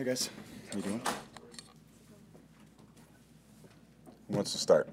[0.00, 0.30] Hey guys,
[0.72, 1.02] how you doing?
[4.30, 4.88] Who wants to start?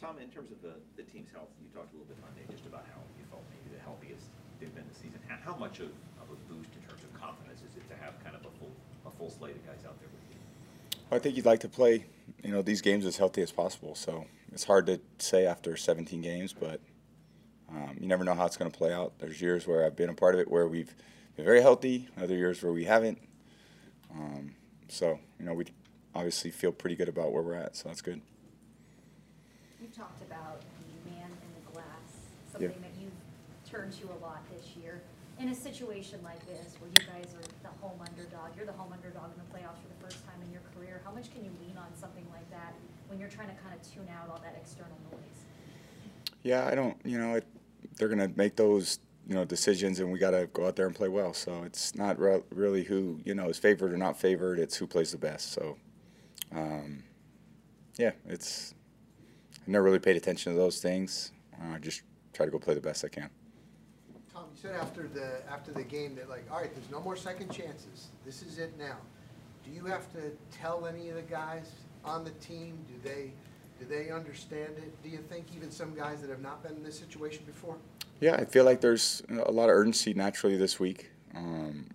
[0.00, 2.64] Tom, in terms of the, the team's health, you talked a little bit Monday just
[2.64, 4.26] about how you felt maybe the healthiest
[4.60, 5.18] they've been this season.
[5.26, 5.90] How, how much of,
[6.22, 8.70] of a boost in terms of confidence is it to have kind of a full,
[9.04, 10.38] a full slate of guys out there with you?
[11.10, 12.04] Well, I think you'd like to play,
[12.44, 13.96] you know, these games as healthy as possible.
[13.96, 16.78] So it's hard to say after 17 games, but
[17.68, 19.18] um, you never know how it's going to play out.
[19.18, 20.94] There's years where I've been a part of it where we've
[21.36, 23.18] been very healthy, other years where we haven't.
[24.14, 24.54] Um,
[24.88, 25.66] so you know, we
[26.14, 27.76] obviously feel pretty good about where we're at.
[27.76, 28.20] So that's good.
[29.80, 31.86] You've talked about the man in the glass,
[32.60, 32.68] Yeah.
[32.68, 33.12] something that you've
[33.68, 35.00] turned to a lot this year.
[35.40, 38.92] In a situation like this, where you guys are the home underdog, you're the home
[38.92, 41.50] underdog in the playoffs for the first time in your career, how much can you
[41.66, 42.74] lean on something like that
[43.08, 45.44] when you're trying to kind of tune out all that external noise?
[46.42, 46.96] Yeah, I don't.
[47.04, 47.46] You know, it,
[47.96, 50.86] they're going to make those you know decisions, and we got to go out there
[50.86, 51.32] and play well.
[51.32, 54.58] So it's not re- really who you know is favored or not favored.
[54.58, 55.52] It's who plays the best.
[55.52, 55.76] So,
[56.54, 57.04] um,
[57.96, 58.74] yeah, it's.
[59.66, 61.30] I never really paid attention to those things.
[61.54, 63.30] Uh, I just try to go play the best I can.
[64.32, 67.16] Tom, you said after the, after the game that like, all right, there's no more
[67.16, 68.08] second chances.
[68.24, 68.96] This is it now.
[69.64, 71.70] Do you have to tell any of the guys
[72.04, 72.78] on the team?
[72.88, 73.32] Do they,
[73.82, 75.02] do they understand it?
[75.02, 77.76] Do you think even some guys that have not been in this situation before?
[78.20, 81.10] Yeah, I feel like there's a lot of urgency naturally this week.
[81.34, 81.86] Um,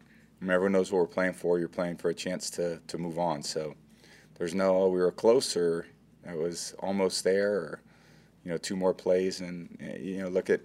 [0.41, 1.59] I mean, everyone knows what we're playing for.
[1.59, 3.41] You're playing for a chance to, to move on.
[3.41, 3.75] So
[4.38, 5.85] there's no, oh, we were closer.
[6.25, 7.81] or I was almost there or,
[8.43, 9.39] you know, two more plays.
[9.39, 10.59] And, you know, look at,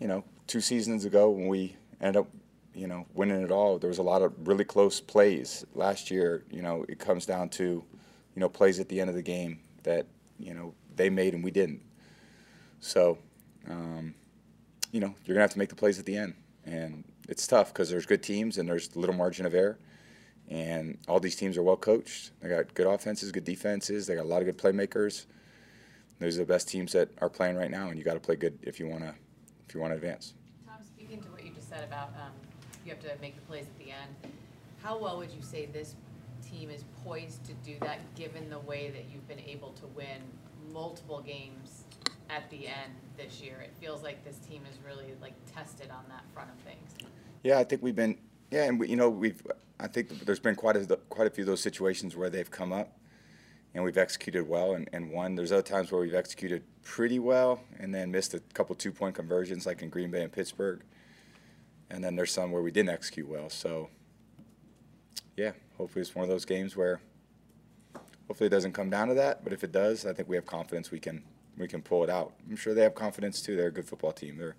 [0.00, 2.28] you know, two seasons ago when we ended up,
[2.74, 5.64] you know, winning it all, there was a lot of really close plays.
[5.74, 9.14] Last year, you know, it comes down to, you know, plays at the end of
[9.14, 10.06] the game that,
[10.38, 11.82] you know, they made and we didn't.
[12.80, 13.18] So,
[13.68, 14.14] um,
[14.90, 17.72] you know, you're gonna have to make the plays at the end, and it's tough
[17.72, 19.78] because there's good teams and there's little margin of error,
[20.48, 22.32] and all these teams are well coached.
[22.40, 24.06] They got good offenses, good defenses.
[24.06, 25.26] They got a lot of good playmakers.
[26.18, 28.36] Those are the best teams that are playing right now, and you got to play
[28.36, 29.14] good if you wanna
[29.68, 30.34] if you want to advance.
[30.66, 32.32] Tom, speaking to what you just said about um,
[32.84, 34.32] you have to make the plays at the end,
[34.82, 35.94] how well would you say this
[36.52, 40.22] team is poised to do that, given the way that you've been able to win
[40.72, 41.84] multiple games
[42.30, 43.60] at the end this year?
[43.62, 47.10] It feels like this team is really like tested on that front of things.
[47.42, 48.18] Yeah, I think we've been.
[48.50, 49.42] Yeah, and we, you know we've.
[49.80, 52.72] I think there's been quite a quite a few of those situations where they've come
[52.72, 52.98] up,
[53.74, 55.34] and we've executed well and, and won.
[55.34, 59.14] There's other times where we've executed pretty well and then missed a couple two point
[59.14, 60.82] conversions, like in Green Bay and Pittsburgh.
[61.90, 63.50] And then there's some where we didn't execute well.
[63.50, 63.90] So,
[65.36, 67.00] yeah, hopefully it's one of those games where.
[68.28, 70.46] Hopefully it doesn't come down to that, but if it does, I think we have
[70.46, 71.22] confidence we can
[71.58, 72.32] we can pull it out.
[72.48, 73.56] I'm sure they have confidence too.
[73.56, 74.38] They're a good football team.
[74.38, 74.56] They're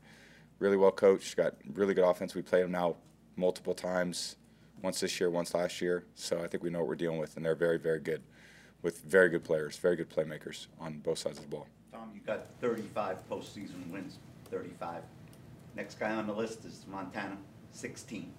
[0.59, 2.36] really well coached, got really good offense.
[2.36, 2.97] We played them now
[3.36, 4.36] multiple times,
[4.84, 6.03] once this year, once last year.
[6.13, 8.22] So I think we know what we're dealing with, and they're very, very good,
[8.84, 11.68] with very good players, very good playmakers on both sides of the ball.
[11.92, 14.19] Tom, you got thirty-five postseason wins,
[14.52, 15.02] thirty-five.
[15.75, 17.38] Next guy on the list is Montana,
[17.72, 18.34] sixteen.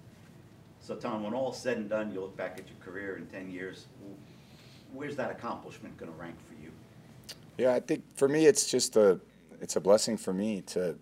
[0.85, 3.49] So Tom, when all's said and done, you look back at your career in ten
[3.49, 3.87] years,
[4.93, 6.69] where's that accomplishment gonna rank for you?
[7.57, 9.19] Yeah, I think for me, it's just a,
[9.59, 10.95] it's a blessing for me to,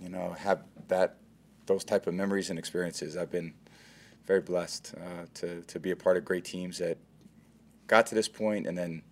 [0.00, 1.16] you know, have that,
[1.66, 3.16] those type of memories and experiences.
[3.16, 3.54] I've been
[4.26, 6.96] very blessed uh, to to be a part of great teams that
[7.88, 9.02] got to this point and then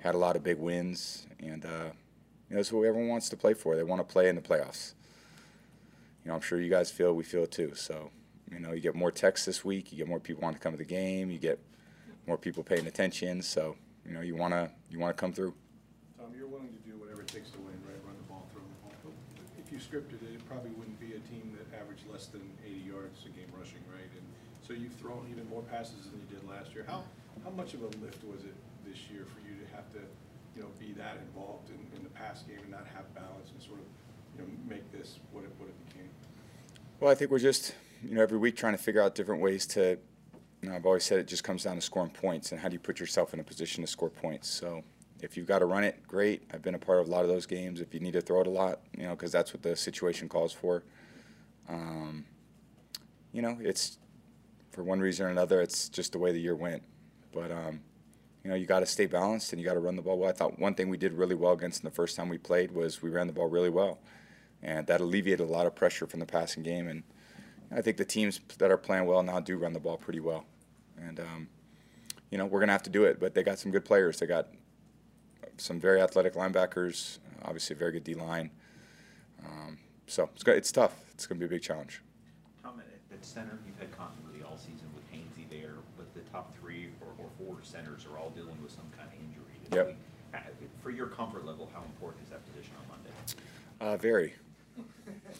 [0.00, 1.28] had a lot of big wins.
[1.38, 1.90] And uh,
[2.50, 3.76] you know, it's what everyone wants to play for.
[3.76, 4.94] They want to play in the playoffs.
[6.24, 7.72] You know, I'm sure you guys feel we feel too.
[7.76, 8.10] So,
[8.52, 9.92] you know, you get more texts this week.
[9.92, 11.30] You get more people wanting to come to the game.
[11.30, 11.58] You get
[12.26, 13.42] more people paying attention.
[13.42, 13.76] So,
[14.06, 15.54] you know, you wanna you wanna come through.
[16.18, 17.98] Tom, you're willing to do whatever it takes to win, right?
[18.04, 19.14] Run the ball, throw the ball.
[19.58, 22.76] If you scripted it, it probably wouldn't be a team that averaged less than 80
[22.84, 24.10] yards a game rushing, right?
[24.12, 24.26] And
[24.60, 26.84] so you've thrown even more passes than you did last year.
[26.86, 27.02] How,
[27.44, 28.54] how much of a lift was it
[28.84, 30.02] this year for you to have to,
[30.54, 33.62] you know, be that involved in, in the pass game and not have balance and
[33.62, 33.86] sort of,
[34.36, 36.08] you know, make this what it, what it became?
[37.00, 39.66] Well, I think we're just, you know, every week trying to figure out different ways
[39.66, 39.98] to,
[40.60, 42.74] you know, I've always said it just comes down to scoring points and how do
[42.74, 44.48] you put yourself in a position to score points.
[44.48, 44.82] So
[45.20, 46.42] if you've got to run it, great.
[46.52, 47.80] I've been a part of a lot of those games.
[47.80, 50.28] If you need to throw it a lot, you know, because that's what the situation
[50.28, 50.82] calls for.
[51.68, 52.24] Um,
[53.32, 53.98] you know, it's
[54.70, 56.82] for one reason or another, it's just the way the year went.
[57.32, 57.80] But, um,
[58.42, 60.28] you know, you got to stay balanced and you got to run the ball well.
[60.28, 62.72] I thought one thing we did really well against them the first time we played
[62.72, 64.00] was we ran the ball really well.
[64.60, 66.88] And that alleviated a lot of pressure from the passing game.
[66.88, 67.04] And
[67.74, 70.44] I think the teams that are playing well now do run the ball pretty well.
[71.00, 71.48] And, um,
[72.30, 73.18] you know, we're going to have to do it.
[73.18, 74.18] But they got some good players.
[74.18, 74.48] They got
[75.56, 78.50] some very athletic linebackers, obviously a very good D line.
[79.44, 80.94] Um, so it's, go- it's tough.
[81.12, 82.02] It's going to be a big challenge.
[82.62, 86.56] Tom, at at center, you've had continuity all season with Hainsey there, but the top
[86.58, 89.42] three or, or four centers are all dealing with some kind of injury.
[89.72, 89.96] Yep.
[90.34, 90.38] Uh,
[90.82, 93.10] For your comfort level, how important is that position on Monday?
[93.80, 94.34] Uh, very.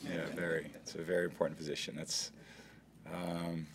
[0.04, 0.70] Yeah, very.
[0.76, 1.96] It's a very important position.
[1.96, 2.31] That's,
[3.12, 3.66] um,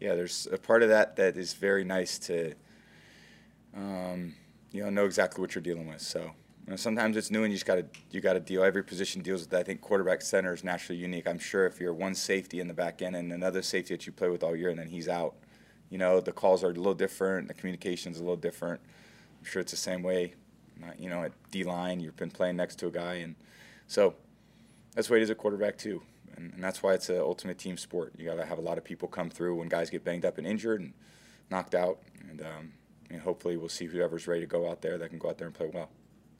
[0.00, 0.14] yeah.
[0.14, 2.54] There's a part of that that is very nice to,
[3.76, 4.34] um,
[4.72, 6.00] you know, know exactly what you're dealing with.
[6.00, 8.62] So you know, sometimes it's new and you just got to you got to deal.
[8.62, 9.60] Every position deals with that.
[9.60, 11.26] I think quarterback center is naturally unique.
[11.26, 14.12] I'm sure if you're one safety in the back end and another safety that you
[14.12, 15.34] play with all year and then he's out,
[15.88, 17.48] you know, the calls are a little different.
[17.48, 18.80] The communication's a little different.
[19.40, 20.34] I'm sure it's the same way.
[20.78, 23.34] Not, you know, at D line, you've been playing next to a guy, and
[23.86, 24.14] so
[24.94, 26.02] that's way it is at quarterback too,
[26.36, 28.14] and, and that's why it's an ultimate team sport.
[28.18, 30.38] You got to have a lot of people come through when guys get banged up
[30.38, 30.92] and injured and
[31.50, 32.72] knocked out, and, um,
[33.10, 35.46] and hopefully we'll see whoever's ready to go out there that can go out there
[35.46, 35.90] and play well.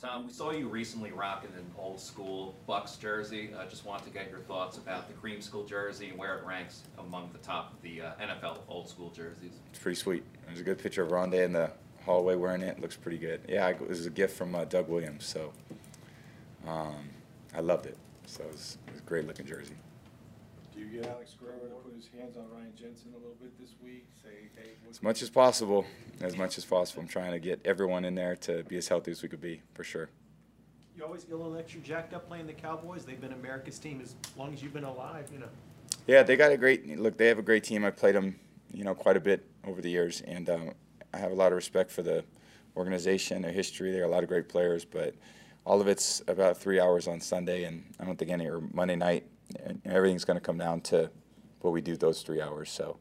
[0.01, 3.51] Tom, we saw you recently rocking an old school Bucks jersey.
[3.59, 6.85] I just want to get your thoughts about the creamsicle jersey and where it ranks
[6.99, 9.53] among the top of the uh, NFL old school jerseys.
[9.69, 10.25] It's pretty sweet.
[10.47, 11.71] There's a good picture of Rondé in the
[12.07, 12.79] hallway wearing it.
[12.79, 13.43] it Looks pretty good.
[13.47, 15.53] Yeah, it was a gift from uh, Doug Williams, so
[16.67, 17.11] um,
[17.55, 17.99] I loved it.
[18.31, 19.75] So it was, it was a great looking jersey.
[20.73, 23.59] Do you get Alex Guerrero to put his hands on Ryan Jensen a little bit
[23.59, 24.07] this week?
[24.23, 24.71] Say, hey.
[24.89, 25.85] As much as possible,
[26.21, 27.03] as much as possible.
[27.03, 29.63] I'm trying to get everyone in there to be as healthy as we could be,
[29.75, 30.11] for sure.
[30.97, 33.05] You always get a little extra jacked up playing the Cowboys.
[33.05, 35.49] They've been America's team as long as you've been alive, you know.
[36.07, 37.17] Yeah, they got a great look.
[37.17, 37.85] They have a great team.
[37.85, 38.39] I played them,
[38.73, 40.71] you know, quite a bit over the years, and um,
[41.13, 42.25] I have a lot of respect for the
[42.77, 43.91] organization, their history.
[43.91, 45.17] There are a lot of great players, but
[45.65, 48.97] all of it's about three hours on Sunday, and I don't think any or Monday
[48.97, 49.27] night.
[49.65, 51.11] And everything's going to come down to
[51.61, 52.71] what we do those three hours.
[52.71, 52.99] So,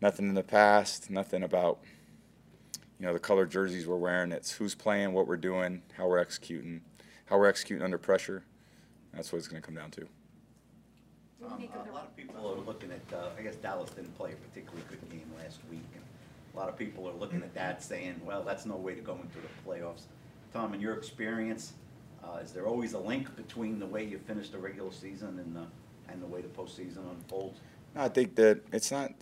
[0.00, 1.78] nothing in the past, nothing about
[2.98, 4.32] you know the color jerseys we're wearing.
[4.32, 6.82] It's who's playing, what we're doing, how we're executing,
[7.26, 8.44] how we're executing under pressure.
[9.12, 10.08] That's what it's going to come down to.
[11.44, 13.90] Um, you make of A lot of people are looking at, uh, I guess Dallas
[13.90, 16.04] didn't play a particularly good game last week, and
[16.54, 19.14] a lot of people are looking at that saying, well, that's no way to go
[19.14, 20.02] into the playoffs.
[20.52, 21.74] Tom, in your experience,
[22.24, 25.54] uh, is there always a link between the way you finish the regular season and
[25.54, 25.66] the,
[26.12, 27.60] and the way the postseason unfolds?
[27.94, 29.12] No, I think that it's not,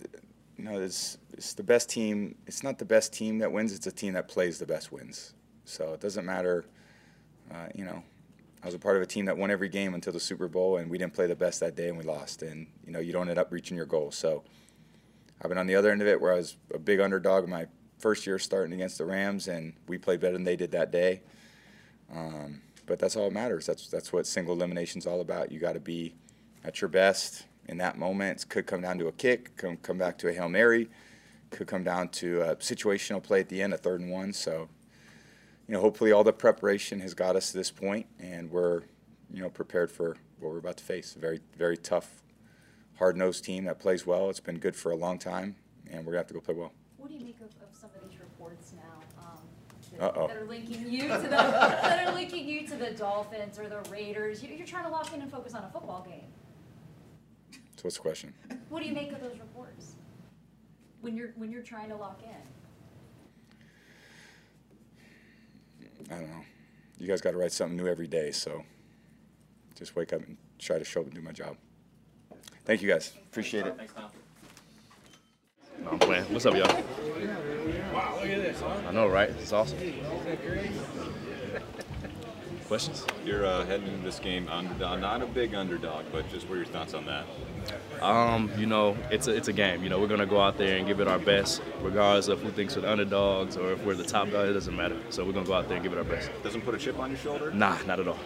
[0.57, 2.35] you know, it's, it's the best team.
[2.47, 3.73] It's not the best team that wins.
[3.73, 5.33] It's a team that plays the best wins.
[5.65, 6.65] So it doesn't matter,
[7.51, 8.03] uh, you know.
[8.61, 10.77] I was a part of a team that won every game until the Super Bowl,
[10.77, 12.41] and we didn't play the best that day, and we lost.
[12.41, 14.11] And you know, you don't end up reaching your goal.
[14.11, 14.43] So
[15.41, 17.67] I've been on the other end of it, where I was a big underdog my
[17.99, 21.21] first year starting against the Rams, and we played better than they did that day.
[22.13, 23.65] Um, but that's all that matters.
[23.65, 25.51] That's that's what single elimination's all about.
[25.51, 26.15] You got to be
[26.63, 28.43] at your best in that moment.
[28.43, 30.89] It could come down to a kick, come come back to a hail mary,
[31.51, 34.33] could come down to a situational play at the end, a third and one.
[34.33, 34.69] So,
[35.67, 38.81] you know, hopefully all the preparation has got us to this point, and we're,
[39.31, 41.15] you know, prepared for what we're about to face.
[41.15, 42.23] A very very tough,
[42.97, 44.31] hard nosed team that plays well.
[44.31, 45.57] It's been good for a long time,
[45.91, 46.71] and we're gonna have to go play well.
[46.97, 47.68] What do you make of,
[48.39, 49.37] reports now, um,
[49.99, 50.27] Uh-oh.
[50.27, 53.67] that, that are linking you to the, that are linking you to the Dolphins or
[53.67, 54.41] the Raiders?
[54.41, 56.23] You, you're trying to lock in and focus on a football game.
[57.75, 58.33] So what's the question?
[58.69, 59.95] What do you make of those reports?
[61.01, 62.29] When you're, when you're trying to lock in?
[66.11, 66.43] I don't know.
[66.97, 68.63] You guys got to write something new every day, so
[69.75, 71.55] just wake up and try to show up and do my job.
[72.65, 73.13] Thank you guys.
[73.29, 73.79] Appreciate it.
[75.89, 76.25] No, I'm playing.
[76.25, 76.83] What's up, y'all?
[78.87, 79.29] I know, right?
[79.29, 79.79] It's awesome.
[82.67, 83.07] Questions?
[83.25, 86.57] You're uh, heading into this game underdog, not a big underdog, but just what are
[86.57, 87.25] your thoughts on that?
[88.03, 89.81] Um, you know, it's a, it's a game.
[89.81, 92.51] You know, we're gonna go out there and give it our best, regardless of who
[92.51, 94.47] thinks we're the underdogs or if we're the top dog.
[94.47, 94.97] It doesn't matter.
[95.09, 96.29] So we're gonna go out there and give it our best.
[96.43, 97.49] Doesn't put a chip on your shoulder?
[97.49, 98.19] Nah, not at all.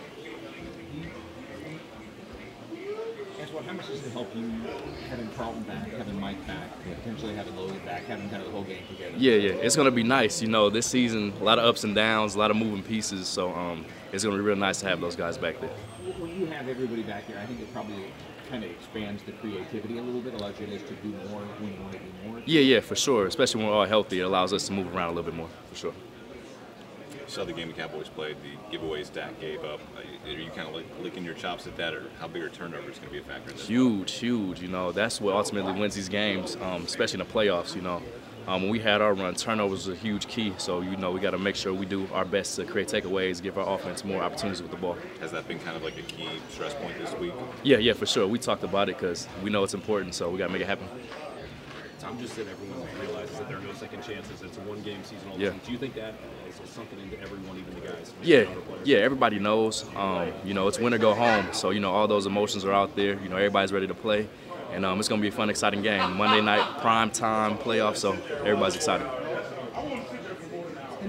[3.65, 4.51] How much does it help you
[5.09, 8.63] having Carlton back, having Mike back, potentially having Logan back, having kind of the whole
[8.63, 9.15] game together?
[9.17, 10.41] Yeah, yeah, it's gonna be nice.
[10.41, 13.27] You know, this season, a lot of ups and downs, a lot of moving pieces.
[13.27, 15.69] So um, it's gonna be real nice to have those guys back there.
[16.19, 18.05] When you have everybody back there, I think it probably
[18.49, 21.73] kind of expands the creativity a little bit, allows you guys to do more when
[21.73, 22.41] you want to do more.
[22.45, 23.27] Yeah, yeah, for sure.
[23.27, 25.49] Especially when we're all healthy, it allows us to move around a little bit more,
[25.69, 25.93] for sure.
[27.27, 29.79] Saw the game the Cowboys played, the giveaways Dak gave up.
[29.95, 32.49] Uh, Are you kind of like licking your chops at that, or how big are
[32.49, 33.67] turnovers going to be a factor in this?
[33.67, 34.61] Huge, huge.
[34.61, 37.75] You know, that's what ultimately wins these games, um, especially in the playoffs.
[37.75, 38.01] You know,
[38.47, 40.53] um, when we had our run, turnovers was a huge key.
[40.57, 43.41] So you know, we got to make sure we do our best to create takeaways,
[43.41, 44.97] give our offense more opportunities with the ball.
[45.19, 47.33] Has that been kind of like a key stress point this week?
[47.63, 48.27] Yeah, yeah, for sure.
[48.27, 50.67] We talked about it because we know it's important, so we got to make it
[50.67, 50.87] happen.
[52.03, 54.41] Tom just said everyone realizes that there are no second chances.
[54.41, 55.29] It's a one-game season.
[55.31, 55.53] All Yeah.
[55.65, 56.15] Do you think that
[56.49, 58.13] is something into everyone, even the guys?
[58.21, 58.43] Yeah,
[58.83, 58.97] yeah.
[58.97, 59.85] Everybody knows.
[59.95, 61.47] Um, you know, it's win or go home.
[61.53, 63.17] So you know, all those emotions are out there.
[63.21, 64.27] You know, everybody's ready to play,
[64.73, 66.17] and um, it's going to be a fun, exciting game.
[66.17, 69.07] Monday night, prime time playoff, so everybody's excited.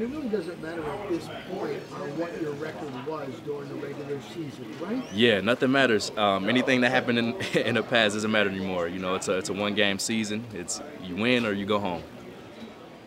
[0.04, 4.20] It really doesn't matter at this point on what your record was during the regular
[4.34, 5.02] season, right?
[5.14, 6.12] Yeah, nothing matters.
[6.18, 8.86] Um, anything that happened in, in the past doesn't matter anymore.
[8.86, 10.44] You know, it's a, it's a one-game season.
[10.52, 12.02] It's you win or you go home.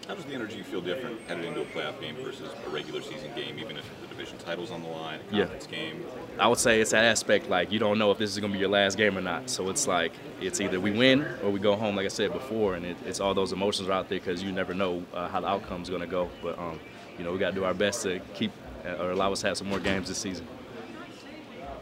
[0.08, 3.30] How does the energy feel different headed into a playoff game versus a regular season
[3.36, 5.42] game, even if the division title's on the line, a Yeah.
[5.44, 6.06] conference game?
[6.40, 8.60] I would say it's that aspect like you don't know if this is gonna be
[8.60, 9.50] your last game or not.
[9.50, 12.76] So it's like it's either we win or we go home, like I said before,
[12.76, 15.42] and it, it's all those emotions are out there because you never know uh, how
[15.42, 16.30] the outcome's gonna go.
[16.42, 16.80] But um,
[17.18, 18.52] you know we got to do our best to keep
[18.86, 20.48] uh, or allow us to have some more games this season.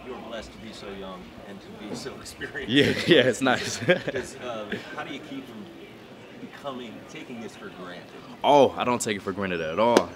[0.08, 3.08] You're blessed to be so young and to be so experienced.
[3.08, 3.77] Yeah, yeah, it's nice.
[3.86, 4.65] Because uh,
[4.96, 5.63] how do you keep from
[6.42, 8.04] becoming taking this for granted?
[8.44, 10.10] Oh, I don't take it for granted at all.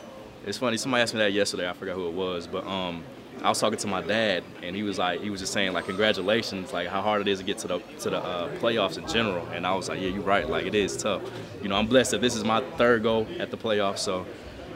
[0.45, 0.77] It's funny.
[0.77, 1.69] Somebody asked me that yesterday.
[1.69, 3.03] I forgot who it was, but um,
[3.43, 5.85] I was talking to my dad, and he was like, he was just saying like,
[5.85, 9.07] congratulations, like how hard it is to get to the to the uh, playoffs in
[9.07, 9.45] general.
[9.47, 10.49] And I was like, yeah, you're right.
[10.49, 11.21] Like it is tough.
[11.61, 14.25] You know, I'm blessed that this is my third go at the playoffs, so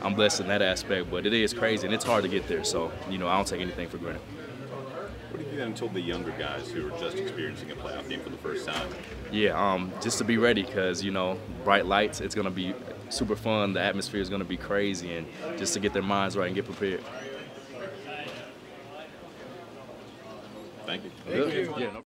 [0.02, 1.10] I'm blessed in that aspect.
[1.12, 2.64] But it is crazy, and it's hard to get there.
[2.64, 4.22] So you know, I don't take anything for granted.
[5.54, 8.32] What do you told the younger guys who are just experiencing a playoff game for
[8.32, 8.90] the first time?
[9.32, 12.22] Yeah, um, just to be ready because you know, bright lights.
[12.22, 12.74] It's gonna be
[13.10, 13.74] super fun.
[13.74, 16.66] The atmosphere is gonna be crazy, and just to get their minds right and get
[16.66, 17.04] prepared.
[20.88, 21.12] Thank you.
[21.28, 21.70] Good.
[21.78, 22.02] Yeah, no